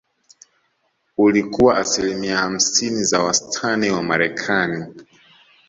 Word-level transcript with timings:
Ulikuwa 1.17 1.77
asilimia 1.77 2.37
hamsini 2.37 3.03
za 3.03 3.23
wastani 3.23 3.89
wa 3.89 3.97
Wamarekani 3.97 4.85